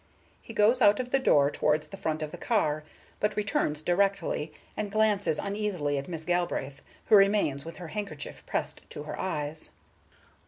He 0.41 0.51
goes 0.55 0.81
out 0.81 0.99
of 0.99 1.11
the 1.11 1.19
door 1.19 1.51
towards 1.51 1.89
the 1.89 1.95
front 1.95 2.23
of 2.23 2.31
the 2.31 2.41
ear, 2.51 2.83
but 3.19 3.35
returns 3.35 3.83
directly, 3.83 4.51
and 4.75 4.91
glances 4.91 5.37
uneasily 5.37 5.99
at 5.99 6.07
Miss 6.07 6.25
Galbraith, 6.25 6.81
who 7.05 7.15
remains 7.15 7.65
with 7.65 7.75
her 7.77 7.89
handkerchief 7.89 8.43
pressed 8.47 8.81
to 8.89 9.03
her 9.03 9.19
eyes. 9.19 9.73